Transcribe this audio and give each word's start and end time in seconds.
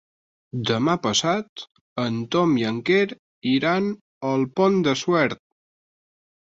Demà 0.69 0.95
passat 1.03 1.65
en 2.05 2.17
Tom 2.37 2.57
i 2.63 2.65
en 2.73 2.81
Quer 2.89 3.05
iran 3.55 3.95
al 4.33 4.51
Pont 4.61 4.85
de 4.91 5.01
Suert. 5.07 5.45